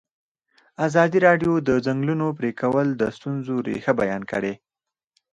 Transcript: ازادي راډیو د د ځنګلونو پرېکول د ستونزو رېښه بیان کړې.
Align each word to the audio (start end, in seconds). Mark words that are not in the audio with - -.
ازادي 0.87 1.17
راډیو 1.27 1.53
د 1.61 1.63
د 1.67 1.69
ځنګلونو 1.85 2.25
پرېکول 2.39 2.87
د 2.95 3.03
ستونزو 3.17 3.55
رېښه 3.67 3.93
بیان 4.01 4.21
کړې. 4.31 4.53